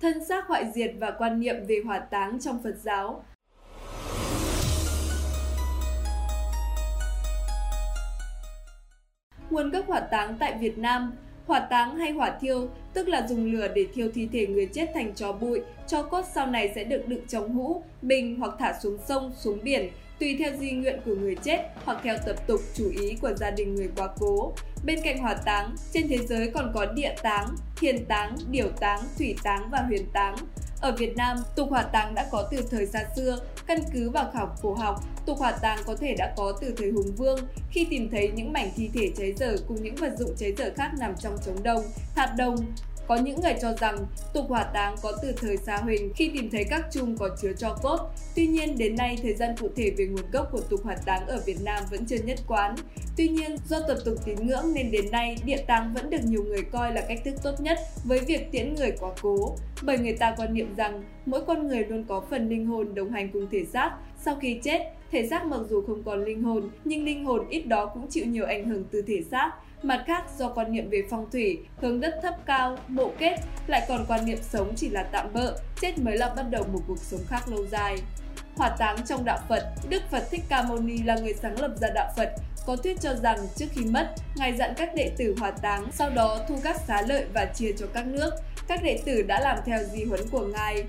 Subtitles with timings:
[0.00, 3.24] thân xác hoại diệt và quan niệm về hỏa táng trong Phật giáo.
[9.50, 11.12] Nguồn gốc hỏa táng tại Việt Nam
[11.48, 14.90] Hỏa táng hay hỏa thiêu, tức là dùng lửa để thiêu thi thể người chết
[14.94, 18.78] thành tro bụi, cho cốt sau này sẽ được đựng trong hũ, bình hoặc thả
[18.82, 19.90] xuống sông, xuống biển,
[20.20, 23.50] tùy theo di nguyện của người chết hoặc theo tập tục chủ ý của gia
[23.50, 24.52] đình người quá cố.
[24.84, 29.00] Bên cạnh hỏa táng, trên thế giới còn có địa táng, thiên táng, điểu táng,
[29.18, 30.36] thủy táng và huyền táng.
[30.80, 34.30] Ở Việt Nam, tục hỏa táng đã có từ thời xa xưa, căn cứ vào
[34.32, 37.38] khảo cổ học, tục hỏa táng có thể đã có từ thời hùng vương,
[37.70, 40.70] khi tìm thấy những mảnh thi thể cháy dở cùng những vật dụng cháy dở
[40.76, 41.82] khác nằm trong trống đồng,
[42.16, 42.56] hạt đồng,
[43.08, 46.50] có những người cho rằng tục hỏa táng có từ thời xa huỳnh khi tìm
[46.50, 47.98] thấy các chung có chứa cho cốt.
[48.34, 51.26] Tuy nhiên, đến nay, thời gian cụ thể về nguồn gốc của tục hỏa táng
[51.26, 52.74] ở Việt Nam vẫn chưa nhất quán.
[53.16, 56.44] Tuy nhiên, do tập tục tín ngưỡng nên đến nay, địa táng vẫn được nhiều
[56.44, 59.56] người coi là cách thức tốt nhất với việc tiễn người quá cố.
[59.82, 63.10] Bởi người ta quan niệm rằng mỗi con người luôn có phần linh hồn đồng
[63.10, 63.90] hành cùng thể xác.
[64.16, 67.62] Sau khi chết, thể xác mặc dù không còn linh hồn, nhưng linh hồn ít
[67.62, 71.02] đó cũng chịu nhiều ảnh hưởng từ thể xác Mặt khác, do quan niệm về
[71.10, 75.02] phong thủy, hướng đất thấp cao, mộ kết, lại còn quan niệm sống chỉ là
[75.02, 77.96] tạm bỡ chết mới là bắt đầu một cuộc sống khác lâu dài.
[78.56, 81.70] Hỏa táng trong đạo Phật, Đức Phật Thích Ca Mâu Ni là người sáng lập
[81.80, 82.32] ra đạo Phật,
[82.66, 86.10] có thuyết cho rằng trước khi mất, Ngài dặn các đệ tử hỏa táng, sau
[86.10, 88.30] đó thu các xá lợi và chia cho các nước.
[88.68, 90.84] Các đệ tử đã làm theo di huấn của Ngài.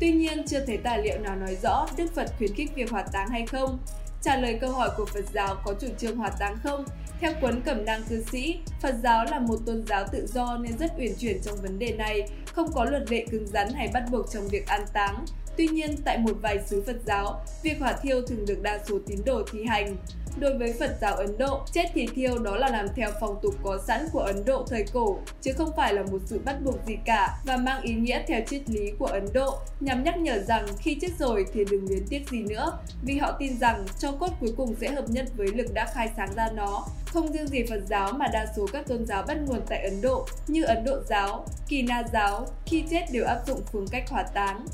[0.00, 3.02] Tuy nhiên, chưa thấy tài liệu nào nói rõ Đức Phật khuyến khích việc hỏa
[3.02, 3.78] táng hay không.
[4.22, 6.84] Trả lời câu hỏi của Phật giáo có chủ trương hỏa táng không?
[7.20, 10.78] Theo cuốn Cẩm nang cư sĩ, Phật giáo là một tôn giáo tự do nên
[10.78, 14.04] rất uyển chuyển trong vấn đề này, không có luật lệ cứng rắn hay bắt
[14.10, 15.24] buộc trong việc an táng.
[15.56, 18.98] Tuy nhiên, tại một vài xứ Phật giáo, việc hỏa thiêu thường được đa số
[19.06, 19.96] tín đồ thi hành.
[20.40, 23.54] Đối với Phật giáo Ấn Độ, chết thì thiêu đó là làm theo phong tục
[23.62, 26.86] có sẵn của Ấn Độ thời cổ, chứ không phải là một sự bắt buộc
[26.86, 30.38] gì cả và mang ý nghĩa theo triết lý của Ấn Độ, nhằm nhắc nhở
[30.38, 34.12] rằng khi chết rồi thì đừng luyến tiếc gì nữa, vì họ tin rằng cho
[34.12, 36.86] cốt cuối cùng sẽ hợp nhất với lực đã khai sáng ra nó.
[37.06, 40.00] Không riêng gì Phật giáo mà đa số các tôn giáo bắt nguồn tại Ấn
[40.00, 44.10] Độ như Ấn Độ giáo, Kỳ Na giáo, khi chết đều áp dụng phương cách
[44.10, 44.66] hỏa táng.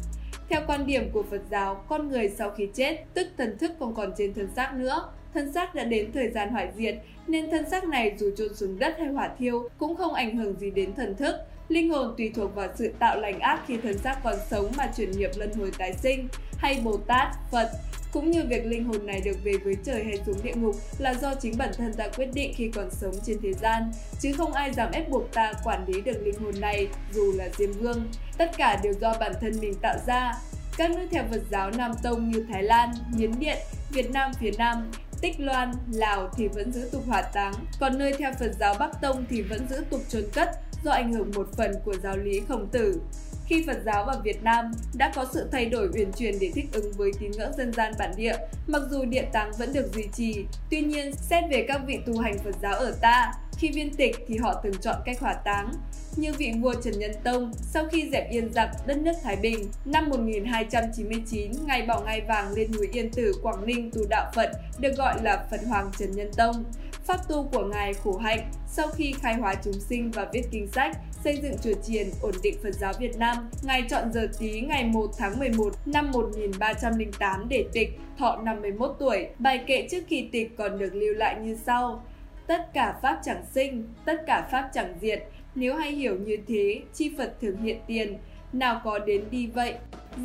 [0.49, 3.95] Theo quan điểm của Phật giáo, con người sau khi chết, tức thần thức không
[3.95, 6.95] còn trên thân xác nữa, thân xác đã đến thời gian hoại diệt,
[7.27, 10.59] nên thân xác này dù chôn xuống đất hay hỏa thiêu cũng không ảnh hưởng
[10.59, 11.35] gì đến thần thức.
[11.69, 14.93] Linh hồn tùy thuộc vào sự tạo lành ác khi thân xác còn sống mà
[14.97, 17.71] chuyển nghiệp luân hồi tái sinh, hay Bồ Tát, Phật,
[18.15, 21.15] cũng như việc linh hồn này được về với trời hay xuống địa ngục là
[21.15, 24.53] do chính bản thân ta quyết định khi còn sống trên thế gian, chứ không
[24.53, 28.09] ai dám ép buộc ta quản lý được linh hồn này dù là Diêm Vương.
[28.39, 30.33] Tất cả đều do bản thân mình tạo ra.
[30.77, 33.59] Các nước theo Phật giáo Nam Tông như Thái Lan, Miến Điện,
[33.91, 38.15] Việt Nam phía Nam Tích Loan, Lào thì vẫn giữ tục hỏa táng, còn nơi
[38.19, 40.51] theo Phật giáo Bắc Tông thì vẫn giữ tục chôn cất
[40.85, 43.01] do ảnh hưởng một phần của giáo lý khổng tử.
[43.47, 46.67] Khi Phật giáo vào Việt Nam đã có sự thay đổi uyển chuyển để thích
[46.73, 50.05] ứng với tín ngưỡng dân gian bản địa, mặc dù địa táng vẫn được duy
[50.17, 53.95] trì, tuy nhiên xét về các vị tu hành Phật giáo ở ta, khi viên
[53.95, 55.73] tịch thì họ từng chọn cách hỏa táng.
[56.17, 59.69] Như vị vua Trần Nhân Tông, sau khi dẹp yên giặc đất nước Thái Bình,
[59.85, 64.51] năm 1299, ngày bỏ ngai vàng lên núi Yên Tử, Quảng Ninh tu đạo Phật,
[64.79, 66.65] được gọi là Phật Hoàng Trần Nhân Tông.
[67.05, 70.69] Pháp tu của Ngài khổ hạnh, sau khi khai hóa chúng sinh và viết kinh
[70.69, 74.61] sách, xây dựng chùa chiền, ổn định Phật giáo Việt Nam, Ngài chọn giờ tí
[74.61, 79.27] ngày 1 tháng 11 năm 1308 để tịch, thọ 51 tuổi.
[79.39, 82.05] Bài kệ trước khi tịch còn được lưu lại như sau.
[82.47, 85.23] Tất cả pháp chẳng sinh, tất cả pháp chẳng diệt,
[85.55, 88.19] nếu hay hiểu như thế, chi Phật thường hiện tiền,
[88.53, 89.75] nào có đến đi vậy.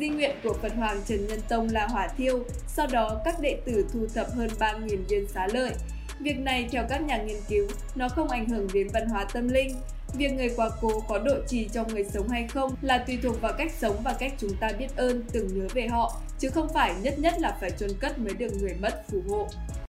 [0.00, 3.58] Di nguyện của Phật Hoàng Trần Nhân Tông là hỏa thiêu, sau đó các đệ
[3.64, 5.72] tử thu thập hơn 3.000 viên xá lợi.
[6.20, 9.48] Việc này theo các nhà nghiên cứu, nó không ảnh hưởng đến văn hóa tâm
[9.48, 9.76] linh.
[10.14, 13.40] Việc người quá cố có độ trì trong người sống hay không là tùy thuộc
[13.40, 16.68] vào cách sống và cách chúng ta biết ơn, tưởng nhớ về họ, chứ không
[16.74, 19.48] phải nhất nhất là phải chôn cất mới được người mất phù hộ.